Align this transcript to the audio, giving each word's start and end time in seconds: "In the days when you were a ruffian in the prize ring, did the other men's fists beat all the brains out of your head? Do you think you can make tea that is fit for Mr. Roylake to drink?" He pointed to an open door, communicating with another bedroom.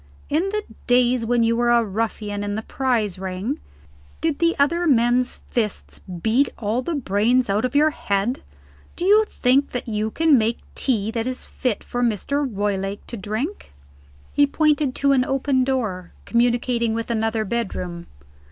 "In 0.29 0.49
the 0.49 0.63
days 0.87 1.27
when 1.27 1.43
you 1.43 1.55
were 1.55 1.69
a 1.69 1.83
ruffian 1.83 2.43
in 2.43 2.55
the 2.55 2.63
prize 2.63 3.19
ring, 3.19 3.59
did 4.19 4.39
the 4.39 4.55
other 4.57 4.87
men's 4.87 5.43
fists 5.51 5.99
beat 6.23 6.49
all 6.57 6.81
the 6.81 6.95
brains 6.95 7.51
out 7.51 7.65
of 7.65 7.75
your 7.75 7.91
head? 7.91 8.41
Do 8.95 9.05
you 9.05 9.25
think 9.29 9.69
you 9.85 10.09
can 10.09 10.39
make 10.39 10.57
tea 10.73 11.11
that 11.11 11.27
is 11.27 11.45
fit 11.45 11.83
for 11.83 12.01
Mr. 12.01 12.43
Roylake 12.51 13.05
to 13.05 13.15
drink?" 13.15 13.73
He 14.33 14.47
pointed 14.47 14.95
to 14.95 15.11
an 15.11 15.23
open 15.23 15.63
door, 15.63 16.13
communicating 16.25 16.95
with 16.95 17.11
another 17.11 17.45
bedroom. 17.45 18.07